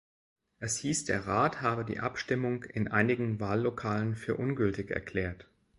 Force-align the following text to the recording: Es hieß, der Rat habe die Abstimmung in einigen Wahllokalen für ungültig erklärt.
Es 0.57 0.77
hieß, 0.77 1.05
der 1.05 1.27
Rat 1.27 1.61
habe 1.61 1.85
die 1.85 1.99
Abstimmung 1.99 2.63
in 2.63 2.87
einigen 2.87 3.39
Wahllokalen 3.39 4.15
für 4.15 4.35
ungültig 4.35 4.89
erklärt. 4.89 5.47